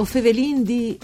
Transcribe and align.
O 0.00 0.04
fevelin 0.06 0.64
di 0.64 0.96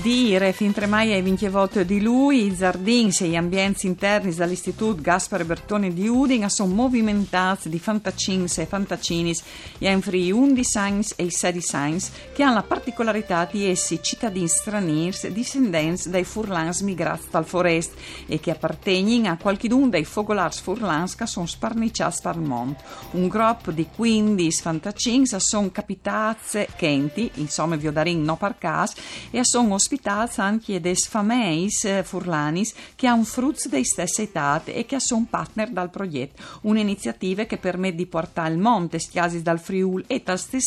dire 0.00 0.52
fin 0.52 0.72
tremaia 0.72 1.16
e 1.16 1.22
vinchevot 1.22 1.82
di 1.82 2.00
lui, 2.00 2.46
i 2.46 2.56
giardins 2.56 3.20
e 3.20 3.28
gli 3.28 3.36
ambienti 3.36 3.86
interni 3.86 4.34
dall'Istituto 4.34 5.00
Gaspare 5.00 5.44
Bertone 5.44 5.92
di 5.92 6.08
Udin 6.08 6.48
sono 6.50 6.74
movimentati 6.74 7.68
di 7.68 7.78
fantacins 7.78 8.58
e 8.58 8.66
fantacinis 8.66 9.42
e 9.78 9.90
infri 9.90 10.32
11 10.32 10.64
signs 10.64 11.12
e 11.16 11.30
16 11.30 11.60
signs 11.60 12.10
che 12.32 12.42
hanno 12.42 12.54
la 12.54 12.62
particolarità 12.62 13.48
di 13.50 13.66
essere 13.66 14.02
cittadini 14.02 14.48
stranieri 14.48 15.32
discendenti 15.32 16.10
dai 16.10 16.24
furlans 16.24 16.80
migrati 16.80 17.26
dal 17.30 17.46
forest 17.46 17.92
e 18.26 18.40
che 18.40 18.50
appartengono 18.50 19.30
a 19.30 19.36
qualcuno 19.36 19.88
dei 19.88 20.04
focolars 20.04 20.60
furlans 20.60 21.14
che 21.14 21.26
sono 21.26 21.46
sparniciati 21.46 22.18
dal 22.22 22.40
mondo. 22.40 22.76
Un 23.12 23.28
gruppo 23.28 23.70
di 23.70 23.86
15 23.94 24.60
fantacins 24.60 25.36
sono 25.36 25.70
capitati 25.70 26.66
Kenti, 26.76 27.30
insomma 27.34 27.76
vi 27.76 27.86
ho 27.86 27.92
darin 27.92 28.22
no 28.22 28.36
per 28.36 28.56
caso, 28.58 28.94
e 29.30 29.44
sono 29.44 29.78
ospitati 29.84 30.40
anche 30.40 30.80
des 30.80 31.06
fameis 31.06 31.84
eh, 31.84 32.02
furlanis 32.02 32.72
che 32.96 33.06
hanno 33.06 33.24
frutti 33.24 33.68
dei 33.68 33.84
stessi 33.84 34.22
età 34.22 34.62
e 34.64 34.86
che 34.86 34.98
sono 34.98 35.26
partner 35.28 35.70
dal 35.70 35.90
progetto. 35.90 36.42
Un'iniziativa 36.62 37.44
che 37.44 37.58
permette 37.58 37.96
di 37.96 38.06
portare 38.06 38.48
al 38.48 38.58
monte 38.58 38.98
stiasi 38.98 39.42
dal 39.42 39.60
Friul 39.60 40.04
e 40.06 40.22
dal 40.24 40.38
stesso 40.38 40.62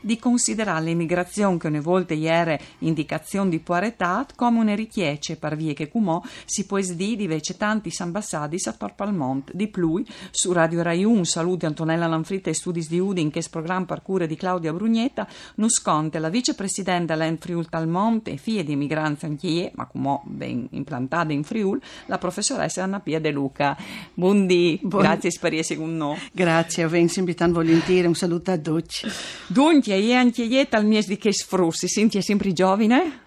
di 0.00 0.18
considerare 0.18 0.84
l'immigrazione 0.86 1.58
che 1.58 1.68
una 1.68 1.80
volta 1.80 2.12
era 2.12 2.58
indicazione 2.80 3.50
di 3.50 3.60
poretà 3.60 4.26
come 4.34 4.58
una 4.58 4.74
richiesta 4.74 5.36
per 5.36 5.56
via 5.56 5.72
che 5.72 5.88
cumò 5.88 6.20
si 6.44 6.66
può 6.66 6.78
dire 6.80 7.16
di 7.16 7.22
invece 7.22 7.56
tanti 7.56 7.94
ambassadis 7.98 8.66
a 8.66 8.72
torpo 8.72 9.04
al 9.04 9.14
monte. 9.14 9.52
Di 9.54 9.68
più, 9.68 10.02
su 10.30 10.52
Radio 10.52 10.82
Rai 10.82 11.04
1 11.04 11.22
saluti 11.24 11.66
Antonella 11.66 12.08
Lanfritta 12.08 12.50
e 12.50 12.54
Studis 12.54 12.88
di 12.88 12.98
Udin 12.98 13.30
che 13.30 13.38
è 13.38 13.48
programma 13.48 13.86
per 13.86 14.02
cura 14.02 14.26
di 14.26 14.34
Claudia 14.34 14.72
Brugnetta, 14.72 15.26
nus 15.56 15.80
conte 15.80 16.18
la 16.18 16.28
vicepresidente 16.28 17.14
Len 17.14 17.38
Friul 17.38 17.68
Talmonte 17.68 18.32
e 18.32 18.36
figlia 18.48 18.62
di 18.62 18.76
migranza 18.76 19.26
anch'io, 19.26 19.70
ma 19.74 19.84
come 19.84 20.20
ben 20.24 20.66
implantata 20.70 21.34
in 21.34 21.44
Friul, 21.44 21.78
la 22.06 22.16
professoressa 22.16 22.82
Anna 22.82 22.98
Pia 23.00 23.20
De 23.20 23.30
Luca. 23.30 23.76
Buondì, 24.14 24.80
Buon... 24.82 25.02
grazie 25.02 25.30
per 25.38 25.52
essere 25.52 25.78
con 25.78 25.94
noi. 25.94 26.16
Grazie, 26.32 26.88
vengo 26.88 27.12
invitando 27.16 27.60
volentieri, 27.60 28.06
un 28.06 28.14
saluto 28.14 28.50
a 28.50 28.56
tutti. 28.56 29.06
Dunque, 29.48 29.96
io 29.96 30.16
anche 30.16 30.44
io 30.44 30.66
al 30.70 30.86
mese 30.86 31.08
di 31.08 31.18
che 31.18 31.30
sfrussi, 31.30 31.88
senti, 31.88 32.16
è 32.16 32.22
sempre 32.22 32.54
giovane? 32.54 33.26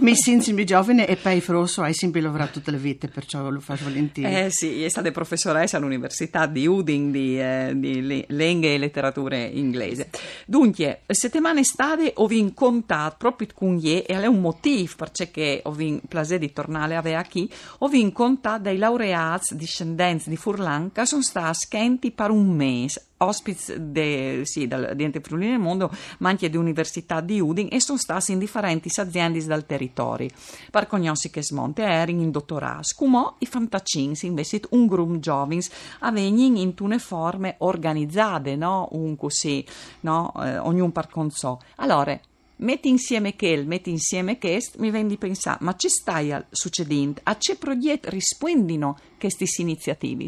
Mi 0.00 0.14
sento 0.14 0.52
giovane 0.64 1.06
e 1.06 1.16
poi 1.16 1.40
Frosso 1.40 1.82
hai 1.82 1.94
sempre 1.94 2.20
lavorato 2.20 2.52
tutte 2.52 2.70
le 2.70 2.78
vite, 2.78 3.08
perciò 3.08 3.48
lo 3.48 3.60
faccio 3.60 3.84
volentieri. 3.84 4.34
Eh 4.34 4.50
sì, 4.50 4.82
è 4.82 4.88
stata 4.88 5.10
professoressa 5.10 5.76
all'Università 5.76 6.46
di 6.46 6.66
Uding 6.66 7.10
di, 7.10 7.40
eh, 7.40 7.72
di 7.74 8.24
lingue 8.28 8.74
e 8.74 8.78
letterature 8.78 9.44
inglese. 9.44 10.10
Dunque, 10.46 11.02
settimane 11.06 11.60
estate 11.60 12.12
ho 12.16 12.26
incontrato 12.30 13.16
proprio 13.18 13.48
con 13.54 13.76
gli 13.76 13.90
e 13.90 14.04
è 14.06 14.26
un 14.26 14.40
motivo 14.40 14.92
perché 14.96 15.60
ho 15.64 15.76
piacere 16.08 16.38
di 16.38 16.52
tornare 16.52 16.96
a 16.96 16.98
avere 16.98 17.26
qui, 17.30 17.50
ho 17.78 17.90
incontrato 17.92 18.62
dei 18.62 18.78
laureati 18.78 19.56
discendenti 19.56 20.28
di 20.28 20.36
Furlan 20.36 20.92
che 20.92 21.06
sono 21.06 21.22
stati 21.22 21.58
schenti 21.58 22.10
per 22.10 22.30
un 22.30 22.48
mese 22.48 23.06
ospiti 23.24 23.74
de, 23.76 24.42
sì, 24.44 24.66
dal, 24.66 24.92
di 24.94 25.04
Ente 25.04 25.20
Friuli 25.20 25.48
nel 25.48 25.58
Mondo, 25.58 25.90
ma 26.18 26.28
anche 26.28 26.50
di 26.50 26.56
Università 26.56 27.20
di 27.20 27.40
Udin 27.40 27.68
e 27.70 27.80
sono 27.80 27.98
stati 27.98 28.32
in 28.32 28.38
differenti 28.38 28.90
aziende 28.94 29.44
dal 29.44 29.66
territorio. 29.66 30.28
Per 30.70 30.86
conoscere 30.86 31.32
che 31.32 31.42
smonte 31.42 31.82
erano 31.82 32.20
in 32.20 32.30
dottorato, 32.30 32.88
come 32.96 33.34
i 33.38 33.46
fantacins, 33.46 34.22
invece 34.22 34.60
un 34.70 34.86
gruppo 34.86 35.18
giovani, 35.18 35.60
avvengono 36.00 36.58
in 36.58 36.74
tune 36.74 36.98
forme 36.98 37.56
organizzate, 37.58 38.56
no? 38.56 38.88
Un 38.92 39.16
così, 39.16 39.64
no? 40.00 40.32
Eh, 40.36 40.58
ognuno 40.58 40.90
per 40.90 41.08
conso. 41.08 41.60
Allora, 41.76 42.18
metti 42.56 42.88
insieme 42.88 43.36
quel, 43.36 43.66
metti 43.66 43.90
insieme 43.90 44.38
questo, 44.38 44.78
mi 44.80 44.90
viene 44.90 45.08
di 45.08 45.18
pensare, 45.18 45.58
ma 45.60 45.74
ci 45.76 45.88
stai 45.88 46.34
succedendo? 46.50 47.20
A 47.24 47.36
che 47.36 47.56
progetti 47.56 48.10
rispondono 48.10 48.98
queste 49.18 49.46
iniziative? 49.58 50.26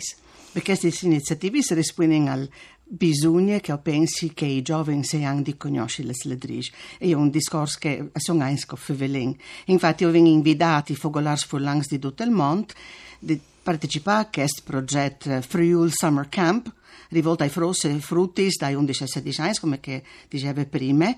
Perché 0.52 0.78
queste 0.78 1.06
iniziative 1.06 1.60
rispondono 1.70 2.30
al 2.30 2.48
bisogna 2.88 3.58
che 3.58 3.76
pensi 3.78 4.32
che 4.32 4.46
i 4.46 4.62
giovani 4.62 5.02
siano 5.02 5.42
di 5.42 5.56
conoscere 5.56 6.08
le 6.08 6.14
ledrige. 6.22 6.72
È 6.98 7.12
un 7.12 7.30
discorso 7.30 7.78
che 7.80 8.10
sono 8.14 8.44
anche 8.44 8.76
fevelin. 8.76 9.36
Infatti, 9.66 10.04
io 10.04 10.10
vengo 10.10 10.30
invitato 10.30 10.92
a 10.92 10.96
fogolare 10.96 11.36
furlangs 11.36 11.88
di 11.88 11.98
tutto 11.98 12.22
il 12.22 12.30
mondo 12.30 12.72
di 13.18 13.40
partecipare 13.62 14.22
a 14.22 14.28
questo 14.30 14.62
progetto 14.64 15.40
Friul 15.42 15.90
Summer 15.92 16.28
Camp, 16.28 16.72
rivolto 17.08 17.42
ai 17.42 17.48
frossi 17.48 17.88
e 17.88 17.98
frutti 17.98 18.48
dai 18.56 18.74
11 18.74 19.02
a 19.02 19.06
16 19.06 19.40
anni, 19.40 19.58
come 19.58 19.80
che 19.80 20.04
diceva 20.28 20.64
prima, 20.64 21.14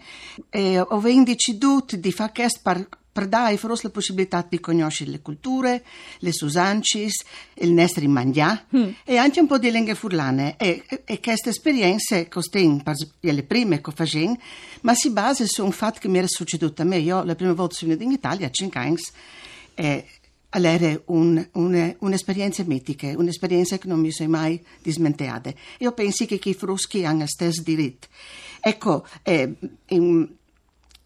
e 0.48 0.80
ho 0.80 1.00
deciso 1.24 1.84
di 1.90 2.12
fare 2.12 2.32
questo 2.34 2.60
per 2.62 2.88
per 3.18 3.26
dare 3.26 3.58
a 3.60 3.68
la 3.82 3.90
possibilità 3.90 4.46
di 4.48 4.60
conoscere 4.60 5.10
le 5.10 5.20
culture, 5.20 5.82
le 6.18 6.32
usanze, 6.40 7.08
il 7.54 7.72
nostro 7.72 8.08
mangià 8.08 8.64
mm. 8.76 8.88
e 9.02 9.16
anche 9.16 9.40
un 9.40 9.48
po' 9.48 9.58
di 9.58 9.72
lingue 9.72 9.96
furlane. 9.96 10.56
E, 10.56 10.84
e 11.04 11.18
queste 11.18 11.48
esperienze 11.48 12.28
costano 12.28 12.80
le 13.18 13.42
prime 13.42 13.80
che 13.80 13.90
facciamo, 13.90 14.38
ma 14.82 14.94
si 14.94 15.10
basa 15.10 15.44
su 15.46 15.64
un 15.64 15.72
fatto 15.72 15.98
che 15.98 16.06
mi 16.06 16.18
era 16.18 16.28
succeduto 16.28 16.82
a 16.82 16.84
me. 16.84 16.98
Io 16.98 17.24
la 17.24 17.34
prima 17.34 17.54
volta 17.54 17.74
sono 17.74 17.92
in 17.92 18.12
Italia, 18.12 18.46
a 18.46 18.50
5 18.50 18.80
anni, 18.80 18.96
e 19.74 20.04
era 20.50 21.00
un, 21.06 21.44
un, 21.54 21.96
un'esperienza 21.98 22.62
mitica, 22.62 23.12
un'esperienza 23.16 23.78
che 23.78 23.88
non 23.88 23.98
mi 23.98 24.12
sono 24.12 24.28
mai 24.28 24.62
dismentata. 24.80 25.52
Io 25.78 25.90
penso 25.90 26.24
che 26.24 26.38
i 26.40 26.54
fruschi 26.54 27.04
hanno 27.04 27.20
lo 27.20 27.26
stesso 27.26 27.62
diritto. 27.62 28.06
Ecco, 28.60 29.04
eh, 29.24 29.54
in, 29.88 30.28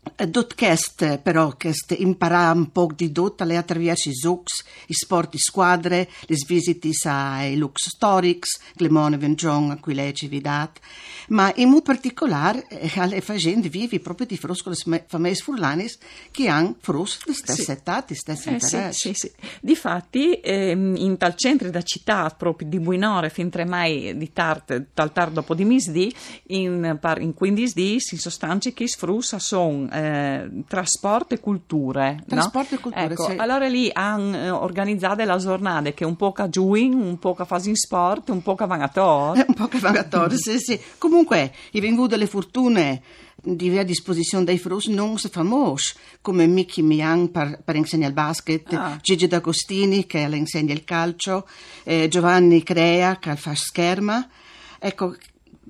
Dot 0.02 0.56
quest, 0.56 1.18
però, 1.18 1.54
quest 1.56 1.94
imparare 1.96 2.58
un 2.58 2.72
po' 2.72 2.90
di 2.92 3.12
dot 3.12 3.40
alle 3.40 3.56
attraverso 3.56 4.08
i 4.08 4.14
zucs, 4.14 4.64
i 4.88 4.94
sport 4.94 5.30
di 5.30 5.38
squadre, 5.38 6.08
le 6.26 6.36
visite 6.44 6.90
ai 7.04 7.56
lux 7.56 7.86
storics, 7.86 8.58
Glemone 8.74 9.16
Vengion 9.16 9.70
a 9.70 9.78
cui 9.78 9.94
lei 9.94 10.12
ci 10.12 10.26
vidat, 10.26 10.80
ma 11.28 11.52
in 11.56 11.68
modo 11.68 11.82
particolare 11.82 12.66
eh, 12.68 12.90
alle 12.96 13.20
facende 13.20 13.68
vivi 13.68 14.00
proprio 14.00 14.26
di 14.26 14.36
frosco 14.36 14.70
le 14.70 15.04
famose 15.06 15.42
furlanis 15.42 15.98
che 16.30 16.48
hanno 16.48 16.76
fros 16.80 17.18
di 17.24 17.32
stessa 17.32 17.62
sì. 17.62 17.70
età, 17.70 18.04
di 18.06 18.14
stessi 18.14 18.48
eh. 18.48 18.60
Sì, 18.60 18.78
sì, 18.92 19.14
sì. 19.14 19.32
Difatti, 19.60 20.34
ehm, 20.34 20.96
in 20.96 21.16
tal 21.16 21.34
centro 21.34 21.70
da 21.70 21.82
città, 21.82 22.34
proprio 22.36 22.68
di 22.68 22.78
Buinore, 22.78 23.30
fin 23.30 23.50
tre 23.50 23.64
mai 23.64 24.16
di 24.16 24.32
tard, 24.32 24.86
tal 24.94 25.12
tardo 25.12 25.40
dopo 25.40 25.54
di 25.54 25.64
misdì, 25.64 26.14
in, 26.48 26.98
in 27.18 27.34
15 27.34 27.72
di, 27.74 27.92
in 28.10 28.18
sostanza, 28.18 28.70
che 28.70 28.88
sfrussa 28.88 29.38
sono 29.38 29.90
eh, 29.90 30.50
trasporto 30.66 31.34
e 31.34 31.40
culture. 31.40 32.22
Trasporto 32.26 32.74
no? 32.74 32.78
e 32.78 32.82
culture, 32.82 33.12
ecco, 33.12 33.30
sì. 33.30 33.36
Allora 33.36 33.66
lì 33.66 33.90
hanno 33.92 34.36
eh, 34.36 34.50
organizzato 34.50 35.24
la 35.24 35.36
giornata 35.36 35.90
che 35.90 36.04
un 36.04 36.16
po' 36.16 36.32
a 36.36 36.48
giuin, 36.48 36.94
un 36.94 37.18
po' 37.18 37.34
a 37.36 37.44
fare 37.44 37.74
sport, 37.74 38.28
un 38.30 38.42
po' 38.42 38.54
a 38.54 38.66
vagator. 38.66 39.44
un 39.46 39.54
po' 39.54 39.64
a 39.64 39.78
vagator, 39.78 40.32
sì, 40.34 40.58
sì. 40.58 40.80
Comunque, 41.12 41.52
i 41.72 41.80
vengono 41.80 42.16
le 42.16 42.26
fortune 42.26 43.02
di 43.36 43.68
a 43.76 43.82
disposizione 43.82 44.44
dei 44.44 44.56
frus 44.56 44.86
non 44.86 45.18
famosi, 45.18 45.92
come 46.22 46.46
Mickey 46.46 46.82
Miang 46.82 47.28
per, 47.28 47.60
per 47.62 47.76
insegnare 47.76 48.08
il 48.08 48.14
basket, 48.14 48.72
ah. 48.72 48.98
Gigi 48.98 49.26
D'Agostini 49.26 50.06
che 50.06 50.26
insegna 50.38 50.72
il 50.72 50.84
calcio, 50.84 51.46
eh, 51.82 52.08
Giovanni 52.08 52.62
Crea 52.62 53.18
che 53.18 53.36
fa 53.36 53.54
scherma. 53.54 54.26
Ecco, 54.78 55.14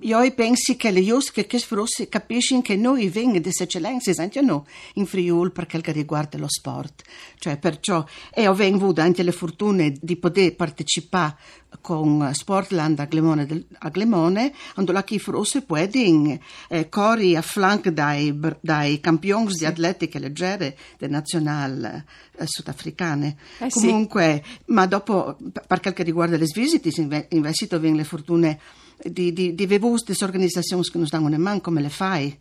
io 0.00 0.32
penso 0.32 0.74
che 0.76 0.90
le 0.90 1.04
giuste 1.04 1.46
che 1.46 1.58
forse 1.58 2.08
capiscono 2.08 2.62
che 2.62 2.76
noi 2.76 3.08
vengono 3.08 3.38
di 3.38 3.50
eccellenze 3.56 4.14
anche 4.18 4.40
noi 4.40 4.62
in 4.94 5.06
Friul 5.06 5.52
per 5.52 5.66
quel 5.66 5.82
che 5.82 5.92
riguarda 5.92 6.38
lo 6.38 6.48
sport. 6.48 7.02
Cioè, 7.38 7.58
perciò, 7.58 8.04
e 8.32 8.48
ho 8.48 8.52
avuto 8.52 9.00
anche 9.00 9.22
le 9.22 9.32
fortune 9.32 9.94
di 10.00 10.16
poter 10.16 10.56
partecipare 10.56 11.36
con 11.80 12.30
Sportland 12.32 12.98
a 12.98 13.04
Glemone, 13.04 13.66
a 13.78 13.88
Glemone 13.88 14.52
quando 14.74 14.92
la 14.92 15.04
chi 15.04 15.18
forse 15.18 15.62
pueden 15.62 16.38
eh, 16.68 16.88
corri 16.88 17.36
a 17.36 17.42
flanco 17.42 17.90
dai, 17.90 18.38
dai 18.60 19.00
campioni 19.00 19.54
di 19.54 19.64
atletica 19.64 20.18
leggere 20.18 20.76
del 20.98 21.10
nazionale 21.10 22.04
eh, 22.38 22.46
sudafricane. 22.46 23.36
Eh, 23.58 23.68
Comunque, 23.70 24.42
sì. 24.44 24.62
ma 24.66 24.86
dopo, 24.86 25.36
per 25.66 25.80
quel 25.80 25.94
che 25.94 26.02
riguarda 26.02 26.36
le 26.36 26.46
visite, 26.52 26.90
invece 27.28 27.66
vengono 27.66 27.96
le 27.96 28.04
fortune 28.04 28.60
di, 29.04 29.32
di, 29.32 29.54
di 29.54 29.78
queste 29.78 30.24
organizzazioni 30.24 30.82
che 30.82 30.98
non 30.98 31.06
danno 31.10 31.26
una 31.26 31.38
mano 31.38 31.60
come 31.60 31.80
le 31.80 31.88
fai. 31.90 32.38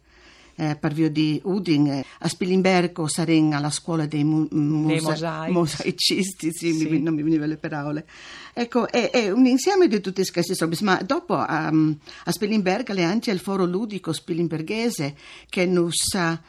Eh, 0.53 0.75
per 0.75 0.93
via 0.93 1.09
di 1.09 1.39
Udin, 1.45 1.87
eh, 1.87 2.05
a 2.19 2.27
Spilimbergo 2.27 3.07
saremo 3.07 3.55
alla 3.55 3.71
scuola 3.71 4.05
dei, 4.05 4.23
mu- 4.25 4.49
musa- 4.51 5.47
mosaicisti, 5.49 6.51
sì, 6.51 6.73
sì. 6.73 6.89
Mi, 6.89 7.01
non 7.01 7.15
mi 7.15 7.23
venivano 7.23 7.49
le 7.49 7.57
parole. 7.57 8.05
Ecco, 8.53 8.87
è, 8.87 9.09
è, 9.11 9.31
un 9.31 9.45
insieme 9.45 9.87
di 9.87 10.01
tutte 10.01 10.23
queste 10.29 10.55
cose, 10.55 10.83
ma 10.83 11.01
dopo 11.03 11.35
um, 11.35 11.97
a 12.25 12.31
Spilimbergo 12.31 12.93
c'è 12.93 13.01
anche 13.01 13.31
il 13.31 13.39
foro 13.39 13.65
ludico 13.65 14.11
spilimberghese 14.11 15.15
che 15.49 15.65
nos 15.65 15.95
Nos 16.13 16.41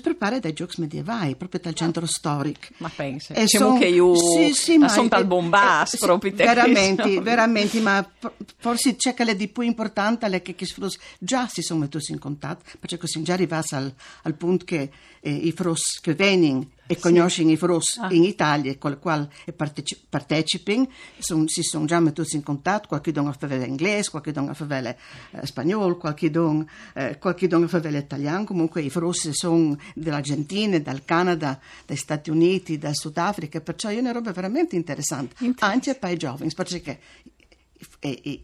prepara 0.00 0.38
dai 0.38 0.52
giochi 0.52 0.80
medievali, 0.80 1.36
proprio 1.36 1.60
dal 1.62 1.74
centro 1.74 2.04
storico. 2.06 2.68
Ma 2.78 2.90
pensa, 2.94 3.34
E 3.34 3.42
diciamo 3.42 3.70
son- 3.70 3.78
che 3.78 3.86
io 3.86 4.14
sì, 4.14 4.52
sì, 4.52 4.78
ma- 4.78 4.88
sono 4.88 5.08
dal 5.08 5.26
bombas 5.26 5.94
eh, 5.94 5.96
sì, 5.96 6.04
proprio 6.04 6.32
te 6.34 6.44
veramente, 6.44 7.20
veramente, 7.20 7.80
ma 7.80 8.06
forse 8.58 8.96
c'è 8.96 9.14
che 9.14 9.24
le 9.24 9.36
di 9.36 9.48
più 9.48 9.62
importante 9.62 10.26
è 10.26 10.42
che 10.42 10.54
i 10.56 10.66
frus 10.66 10.98
già 11.18 11.48
si 11.48 11.62
sono 11.62 11.88
messi 11.90 12.12
in 12.12 12.18
contatto, 12.18 12.62
perché 12.78 12.98
così 12.98 13.22
già 13.22 13.32
arrivati 13.32 13.74
al, 13.74 13.92
al 14.22 14.34
punto 14.34 14.64
che 14.64 14.90
eh, 15.20 15.30
i 15.32 15.52
frus 15.52 15.98
che 16.00 16.14
vengono 16.14 16.66
e 16.90 16.98
conoscono 16.98 17.50
i 17.50 17.56
frus 17.56 17.98
Ah. 17.98 18.12
in 18.12 18.24
Italia, 18.24 18.76
con 18.78 18.90
il 18.90 18.98
quale 18.98 19.28
parteci- 19.54 20.06
partecipano, 20.08 20.88
son- 21.18 21.46
si 21.46 21.62
sono 21.62 21.84
già 21.84 22.00
messi 22.00 22.34
in 22.36 22.42
contatto, 22.42 22.88
qualche 22.88 23.12
don 23.12 23.28
a 23.28 23.32
favore 23.32 23.64
inglese, 23.64 24.10
qualche 24.10 24.32
don 24.32 24.48
a 24.48 24.54
favore 24.54 24.98
eh, 25.30 25.46
spagnolo, 25.46 25.96
qualche 25.96 26.30
don, 26.30 26.66
eh, 26.94 27.16
qualche 27.18 27.46
don 27.46 27.62
a 27.62 27.68
favore 27.68 27.98
italiano, 27.98 28.44
comunque 28.44 28.82
i 28.82 28.90
frus 28.90 29.30
sono 29.30 29.76
dell'Argentina, 29.94 30.78
dal 30.80 31.04
Canada, 31.04 31.60
dagli 31.86 31.96
Stati 31.96 32.30
Uniti, 32.30 32.76
dal 32.78 32.94
Sudafrica, 32.96 33.60
perciò 33.60 33.88
è 33.88 33.98
una 33.98 34.12
roba 34.12 34.32
veramente 34.32 34.74
interessante, 34.76 35.34
Interessante. 35.44 35.64
anche 35.90 35.94
per 35.98 36.10
i 36.10 36.16
giovani, 36.16 36.50
perché 36.54 36.98
e, 37.98 38.20
e, 38.22 38.40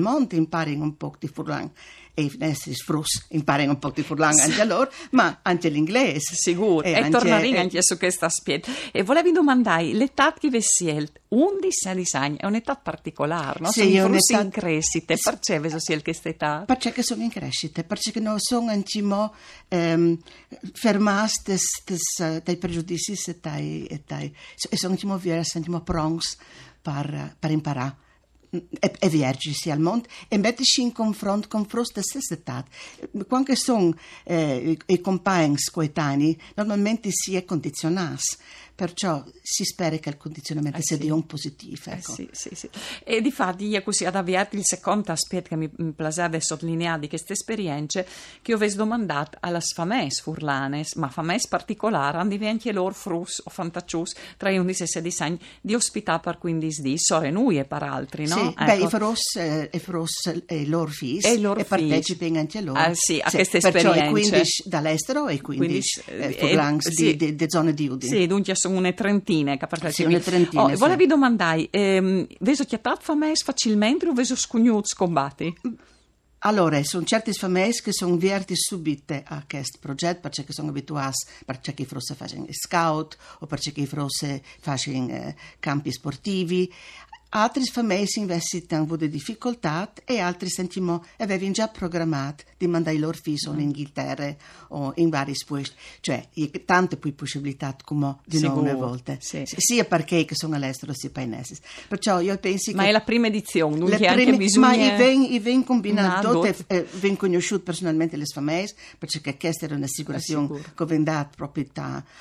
monte 0.00 0.36
imparano 0.36 0.82
un 0.82 0.96
po' 0.96 1.14
di 1.18 1.28
furlan 1.28 1.70
e 2.14 2.22
i 2.22 2.36
nostri 2.38 2.74
frus 2.74 3.26
imparano 3.28 3.70
un 3.70 3.78
po' 3.78 3.90
di 3.90 4.02
furlan 4.02 4.36
anche 4.38 4.64
loro, 4.64 4.90
ma 5.12 5.38
anche 5.42 5.68
l'inglese. 5.68 6.34
Sicuro, 6.34 6.82
e, 6.82 6.94
anche- 6.94 7.10
torneremo 7.10 7.54
e- 7.54 7.58
anche 7.60 7.82
su 7.82 7.96
questo 7.96 8.24
aspetto. 8.24 8.70
E 8.90 9.02
volevi 9.04 9.30
domandare, 9.30 9.92
l'età 9.92 10.32
che 10.32 10.48
siete, 10.60 11.20
11 11.28 12.16
anni, 12.16 12.36
è 12.38 12.46
un'età 12.46 12.74
particolare, 12.74 13.60
no? 13.60 13.70
Sì, 13.70 13.92
Sono 13.94 14.06
un'età- 14.06 14.40
in 14.40 14.50
crescita, 14.50 15.14
perché 15.22 15.60
vi 15.60 15.70
siete 15.78 16.02
questa 16.02 16.28
età? 16.28 16.64
Perché 16.66 17.02
sono 17.02 17.22
in 17.22 17.30
crescita, 17.30 17.84
perché 17.84 18.18
non 18.18 18.40
sono 18.40 18.70
ancora 18.70 19.32
ehm, 19.68 20.18
fermati 20.72 21.52
eh, 21.52 22.40
dai 22.42 22.56
pregiudizi 22.56 23.12
e 23.12 23.38
dai, 23.40 23.84
e 23.86 24.02
e 24.70 24.76
sono 24.76 24.94
ancora 24.94 25.16
versi, 25.16 25.56
ancora 25.58 25.80
pronti 25.80 26.26
per, 26.82 27.36
per 27.38 27.50
imparare. 27.50 28.06
E 28.50 29.08
viergi 29.10 29.52
al 29.70 29.78
mondo 29.78 30.08
e 30.26 30.38
mettersi 30.38 30.80
in 30.80 30.92
confronto 30.92 31.48
con 31.48 31.66
della 31.92 32.02
stessa 32.02 32.32
età. 32.32 32.64
Quando 33.26 33.54
sono 33.54 33.94
eh, 34.24 34.78
i 34.86 35.00
compagni 35.02 35.56
coetanei, 35.70 36.40
normalmente 36.54 37.10
si 37.12 37.36
è 37.36 37.44
condizionati, 37.44 38.22
perciò 38.78 39.24
si 39.42 39.64
spera 39.64 39.96
che 39.96 40.08
il 40.08 40.16
condizionamento 40.16 40.78
Eh 40.78 40.82
sia 40.84 40.94
sì. 40.94 41.02
di 41.02 41.10
un 41.10 41.26
positivo. 41.26 41.82
Eh 41.86 41.94
Ecco. 41.94 42.12
sì, 42.12 42.28
sì, 42.30 42.50
sì. 42.52 42.68
E 43.02 43.20
di 43.20 43.32
fatti 43.32 43.66
io 43.66 43.82
così 43.82 44.04
ad 44.04 44.14
avviarti 44.14 44.54
il 44.54 44.62
secondo 44.64 45.10
aspetto 45.10 45.48
che 45.48 45.56
mi 45.56 45.68
mi 45.78 45.92
piace 45.92 46.40
sottolineare 46.40 47.00
di 47.00 47.08
queste 47.08 47.32
esperienze 47.32 48.06
che 48.40 48.54
ho 48.54 48.58
domandato 48.76 49.36
alla 49.40 49.58
fames 49.60 50.20
furlanes, 50.20 50.94
ma 50.94 51.08
fames 51.08 51.48
particolare, 51.48 52.18
hanno 52.18 52.36
anche 52.46 52.70
loro 52.70 52.94
frus 52.94 53.42
o 53.44 53.50
fantaccius 53.50 54.14
tra 54.36 54.50
i 54.50 54.58
11 54.58 54.82
e 54.82 54.84
i 54.84 54.88
16 54.88 55.22
anni 55.22 55.38
di 55.60 55.74
ospitare 55.74 56.20
per 56.20 56.38
15 56.38 56.80
di 56.80 56.94
sore 56.98 57.30
noi 57.30 57.58
e 57.58 57.64
per 57.64 57.82
altri, 57.82 58.28
no? 58.28 58.36
Sì, 58.36 58.54
beh, 58.64 58.72
Ecco. 58.74 58.84
i 58.84 58.88
Fros 58.88 59.36
eh, 59.36 59.70
i 59.72 59.78
Fros 59.80 60.32
e 60.46 60.60
i 60.60 60.66
loro 60.66 60.90
figli 60.90 61.26
E 61.26 61.38
loro 61.38 61.64
partecipano 61.64 62.38
anche 62.38 62.60
loro. 62.60 62.78
Ah, 62.78 62.94
sì, 62.94 63.18
a 63.20 63.28
queste 63.28 63.58
Perciò 63.58 63.92
i 63.92 63.98
esperienze. 63.98 64.30
15 64.30 64.62
dall'estero 64.66 65.26
e 65.26 65.34
i 65.34 65.40
15 65.40 66.02
Quindi, 66.04 66.22
eh, 66.22 66.28
eh, 66.28 66.32
furlans 66.38 66.86
eh, 66.86 66.90
di, 66.90 66.96
sì. 66.96 67.16
di, 67.16 67.34
di 67.34 67.44
zone 67.48 67.74
di 67.74 67.88
Udine. 67.88 68.16
Sì, 68.16 68.26
dunque 68.28 68.54
une 68.68 68.94
trentine 68.94 69.56
partecipano. 69.56 70.18
Sì, 70.18 70.24
trentine, 70.24 70.62
Oh, 70.62 70.68
sì. 70.68 70.74
Volevi 70.76 71.06
domandare, 71.06 71.68
ehm, 71.70 72.26
veso 72.40 72.64
chiattato 72.64 73.00
fames 73.02 73.42
facilmente 73.42 74.06
o 74.08 74.12
veso 74.12 74.36
scugnuto 74.36 74.86
scombatti? 74.86 75.54
Allora, 76.42 76.80
sono 76.84 77.04
certi 77.04 77.32
famiglie 77.32 77.72
che 77.82 77.92
sono 77.92 78.16
verti 78.16 78.54
subite 78.54 79.24
a 79.26 79.42
questo 79.48 79.78
progetto 79.80 80.20
perché 80.20 80.44
sono 80.50 80.68
abituati, 80.68 81.26
perché 81.44 81.74
i 81.76 81.84
Fros 81.84 82.14
fanno 82.14 82.46
scout 82.50 83.16
o 83.40 83.46
perché 83.46 83.72
i 83.74 83.86
Fros 83.86 84.24
fanno 84.60 85.08
eh, 85.10 85.34
campi 85.58 85.90
sportivi. 85.90 86.72
Altre 87.30 87.62
famiglie 87.64 88.06
invece 88.16 88.64
hanno 88.70 88.84
avuto 88.84 89.06
difficoltà 89.06 89.92
e 90.04 90.18
altri 90.18 90.48
sentiamo 90.48 91.04
avevano 91.18 91.50
già 91.50 91.68
programmato 91.68 92.44
di 92.56 92.66
mandare 92.66 92.96
i 92.96 92.98
loro 92.98 93.18
figli 93.20 93.36
in 93.46 93.60
Inghilterra 93.60 94.34
o 94.68 94.92
in 94.96 95.10
vari 95.10 95.34
posti. 95.46 95.74
Cioè, 96.00 96.28
tante 96.64 96.96
più 96.96 97.14
possibilità 97.14 97.76
come 97.84 98.16
di 98.24 98.38
Sicuro, 98.38 98.60
una 98.60 98.74
volta. 98.74 99.16
sì. 99.44 99.56
Sia 99.58 99.84
perché 99.84 100.26
sono 100.30 100.56
all'estero 100.56 100.92
sia 100.94 101.10
per 101.10 101.24
i 101.24 101.26
nessi. 101.26 101.58
Perciò 101.86 102.20
io 102.20 102.36
penso 102.38 102.72
Ma 102.74 102.84
che 102.84 102.88
è 102.88 102.92
la 102.92 103.00
prima 103.02 103.26
edizione, 103.26 103.76
dunque 103.76 103.98
le 103.98 104.06
anche 104.06 104.36
bisogna... 104.36 104.66
Ma 104.68 104.74
i 104.74 104.96
ven, 104.96 105.22
i 105.22 105.38
ven 105.38 105.64
combinato, 105.64 106.32
Nado. 106.32 106.40
tutte, 106.40 106.64
eh, 106.66 106.86
ven 106.98 107.16
conosciuto 107.16 107.62
personalmente 107.62 108.16
le 108.16 108.24
famiglie, 108.24 108.72
perché 108.96 109.36
questa 109.36 109.66
era 109.66 109.74
un'assicurazione 109.74 110.62
che 110.74 110.84
ven 110.86 111.04
data 111.04 111.30
proprio 111.36 111.66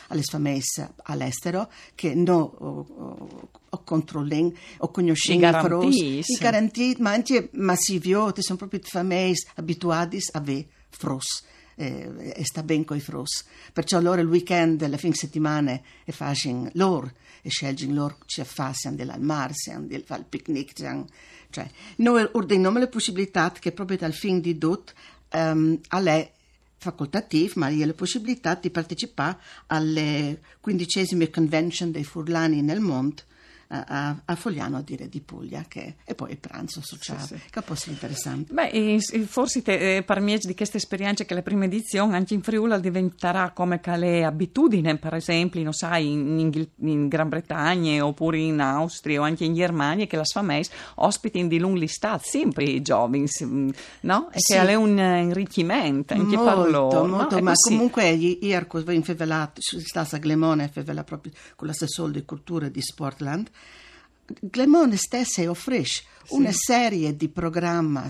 alle 0.07 0.23
famiglie 0.23 0.63
all'estero, 1.03 1.69
che 1.95 2.13
non 2.13 2.39
o, 2.39 2.85
o, 3.69 3.83
controllano 3.83 4.51
o 4.79 4.91
conoscono 4.97 5.83
I 5.83 6.19
i 6.25 6.37
garanti, 6.39 6.95
ma 6.99 7.11
anche 7.11 7.49
massivio, 7.53 8.31
che 8.31 8.41
sono 8.41 8.57
proprio 8.57 8.79
famiglie 8.83 9.35
abituate 9.55 10.17
a 10.17 10.39
avere 10.39 10.67
fros. 10.89 11.43
Eh, 11.79 12.33
e 12.35 12.43
sta 12.43 12.63
ben 12.63 12.83
coi 12.83 12.99
fros. 12.99 13.45
Perciò 13.71 13.99
loro 14.01 14.21
il 14.21 14.27
weekend, 14.27 14.87
la 14.87 14.97
fine 14.97 15.13
settimana, 15.13 15.79
e 16.03 16.11
fanno 16.11 16.69
loro, 16.73 17.11
e 17.43 17.49
scelgono 17.49 17.93
loro 17.93 18.17
ci 18.25 18.43
fanno 18.43 18.95
della 18.95 19.13
al 19.13 19.21
mare, 19.21 19.53
del 19.81 20.03
fare 20.03 20.21
il 20.21 20.27
picnic, 20.27 20.73
cioè, 21.49 21.69
noi 21.97 22.27
ordiniamo 22.33 22.79
la 22.79 22.87
possibilità 22.87 23.51
che 23.51 23.71
proprio 23.71 23.97
dal 23.97 24.13
fin 24.13 24.41
di 24.41 24.57
tutto 24.57 24.93
um, 25.33 25.79
alle 25.89 26.31
facoltative, 26.77 27.53
ma 27.55 27.69
la 27.69 27.93
possibilità 27.93 28.55
di 28.55 28.69
partecipare 28.69 29.37
alle 29.67 30.41
quindicesime 30.59 31.29
convention 31.29 31.91
dei 31.91 32.03
furlani 32.03 32.61
nel 32.61 32.79
mondo 32.79 33.23
a, 33.69 33.83
a, 33.87 34.21
a 34.25 34.35
Fogliano, 34.35 34.77
a 34.77 34.81
dire 34.81 35.09
di 35.09 35.19
Puglia, 35.21 35.65
che, 35.67 35.95
e 36.05 36.15
poi 36.15 36.31
il 36.31 36.37
pranzo 36.37 36.81
sociale, 36.81 37.21
Sì, 37.21 37.35
sì. 37.37 37.41
che 37.49 37.61
può 37.61 37.75
essere 37.75 37.91
interessante. 37.91 38.53
Beh, 38.53 38.69
e- 38.69 38.99
e 39.11 39.19
forse 39.21 39.61
te, 39.61 39.97
eh, 39.97 40.03
per 40.03 40.19
me 40.21 40.37
di 40.37 40.55
questa 40.55 40.77
esperienza 40.77 41.23
che 41.25 41.33
la 41.33 41.41
prima 41.41 41.65
edizione 41.65 42.15
anche 42.15 42.33
in 42.33 42.41
Friuli 42.41 42.79
diventerà 42.79 43.51
come 43.51 43.81
le 43.97 44.23
abitudini, 44.23 44.97
per 44.97 45.13
esempio, 45.15 45.61
non 45.63 45.73
sai, 45.73 46.11
in, 46.11 46.39
Inghil- 46.39 46.69
in 46.81 47.07
Gran 47.07 47.29
Bretagna 47.29 48.05
oppure 48.05 48.37
in 48.39 48.59
Austria 48.59 49.19
o 49.21 49.23
anche 49.23 49.43
in 49.45 49.53
Germania 49.53 50.05
che 50.05 50.15
la 50.17 50.23
famiglie 50.23 50.65
ospitano 50.95 51.47
di 51.47 51.59
lungo 51.59 51.77
listat 51.79 52.23
sempre 52.23 52.63
i 52.65 52.81
giovani, 52.81 53.25
mm, 53.43 53.69
no? 54.01 54.29
E 54.31 54.39
Sì. 54.39 54.53
che 54.53 54.59
è 54.67 54.75
un 54.75 54.97
eh, 54.97 55.29
arricchimento 55.29 56.13
anche 56.13 56.35
per 56.37 56.69
loro. 56.69 57.05
no? 57.05 57.15
molto, 57.17 57.37
È 57.37 57.41
ma 57.41 57.51
così. 57.51 57.69
comunque 57.73 58.09
ieri 58.09 58.65
in 58.95 59.03
fevelato, 59.03 59.61
su 59.61 59.79
stata 59.79 60.15
a 60.15 60.19
Glemone, 60.19 60.69
fevela 60.69 61.03
proprio 61.03 61.31
con 61.55 61.67
l'assessore 61.67 62.11
di 62.11 62.25
cultura 62.25 62.69
di 62.69 62.81
Sportland, 62.81 63.49
Glemone 64.41 64.97
stessa 64.97 65.49
offrisce 65.49 66.03
una 66.29 66.51
serie 66.51 67.15
di 67.15 67.29
programmi 67.29 68.01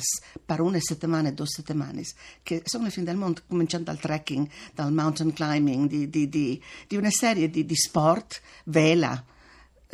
per 0.44 0.62
una 0.62 0.80
settimana, 0.80 1.30
due 1.32 1.46
settimane, 1.46 2.04
che 2.42 2.64
sono 2.66 2.86
le 2.86 2.90
fine 2.90 3.06
del 3.06 3.18
mondo, 3.18 3.42
cominciando 3.48 3.92
dal 3.92 4.00
trekking, 4.00 4.48
dal 4.74 4.92
mountain 4.92 5.32
climbing, 5.32 5.88
di, 5.88 6.10
di- 6.10 6.28
di- 6.28 6.62
di 6.88 6.96
una 6.96 7.12
serie 7.12 7.50
di, 7.50 7.66
di 7.66 7.76
sport, 7.76 8.42
vela. 8.66 9.24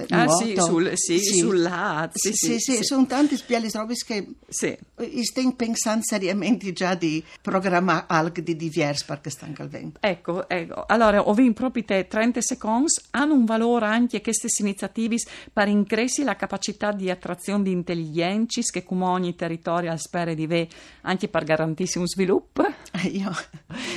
Ah, 0.09 0.23
nuoto. 0.23 0.43
sì, 0.43 0.55
sul- 0.57 0.91
sì, 0.95 1.19
sull'A, 1.19 2.09
sì, 2.13 2.33
sì, 2.33 2.59
sì, 2.59 2.75
sì. 2.77 2.83
sono 2.83 3.05
tanti 3.05 3.39
robe 3.71 3.93
che 3.93 4.27
Sì. 4.49 4.75
Stiamo 5.21 5.53
pensando 5.53 6.03
seriamente 6.03 6.73
già 6.73 6.95
di 6.95 7.23
programmare 7.41 8.05
algo 8.07 8.41
di 8.41 8.55
diverso 8.55 9.05
perché 9.07 9.29
stanno 9.29 9.53
al 9.59 9.69
vento. 9.69 9.99
Ecco, 10.01 10.49
ecco. 10.49 10.85
allora 10.87 11.21
ho 11.21 11.33
vinto 11.35 11.59
proprio 11.61 11.83
te 11.83 12.07
30 12.07 12.41
secondi, 12.41 12.87
hanno 13.11 13.35
un 13.35 13.45
valore 13.45 13.85
anche 13.85 14.21
queste 14.21 14.47
iniziative 14.59 15.17
per 15.53 15.67
increscere 15.67 16.25
la 16.25 16.35
capacità 16.35 16.91
di 16.91 17.11
attrazione 17.11 17.61
di 17.63 17.71
intelligenze 17.71 18.61
che 18.71 18.83
come 18.83 19.05
ogni 19.05 19.35
territorio 19.35 19.95
spera 19.97 20.33
di 20.33 20.43
avere 20.45 20.69
anche 21.01 21.27
per 21.27 21.43
garantire 21.43 21.99
un 21.99 22.07
sviluppo? 22.07 22.65
Eh, 22.93 23.07
Io 23.09 23.31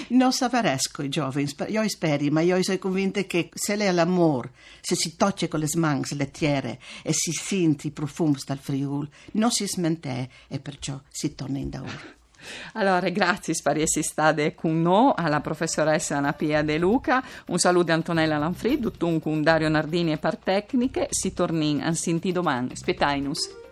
non 0.08 0.32
savaresco 0.32 1.02
i 1.02 1.08
giovani, 1.08 1.48
io 1.68 1.88
spero, 1.88 2.24
ma 2.30 2.42
io 2.42 2.62
sono 2.62 2.78
convinta 2.78 3.22
che 3.22 3.48
se 3.54 3.76
l'amore, 3.76 4.50
se 4.82 4.94
si 4.94 5.16
tocca 5.16 5.48
con 5.48 5.60
le 5.60 5.66
mani 5.76 5.84
le 6.16 6.30
tiere 6.30 6.78
e 7.02 7.12
si 7.12 7.32
sente 7.32 7.86
i 7.86 7.90
profumi 7.90 8.36
dal 8.44 8.58
Friuli, 8.58 9.08
non 9.32 9.50
si 9.50 9.66
smente 9.66 10.28
e 10.48 10.60
perciò 10.60 11.00
si 11.08 11.34
torna 11.34 11.58
in 11.58 11.70
daur. 11.70 12.14
Allora, 12.74 13.08
grazie 13.08 13.54
state 14.02 14.54
con 14.54 14.80
noi, 14.80 15.12
alla 15.16 15.40
professoressa 15.40 16.18
Anna 16.18 16.32
Pia 16.32 16.62
De 16.62 16.78
Luca, 16.78 17.24
un 17.48 17.58
saluto 17.58 17.90
a 17.90 17.94
Antonella 17.94 18.38
Lanfrid, 18.38 18.82
tutto 18.82 19.18
con 19.18 19.42
Dario 19.42 19.68
Nardini 19.68 20.12
e 20.12 20.18
per 20.18 20.36
tecniche, 20.36 21.08
si 21.10 21.32
torna 21.32 21.84
a 21.84 21.92
sentire 21.94 22.34
domani, 22.34 22.76
spetaimus. 22.76 23.64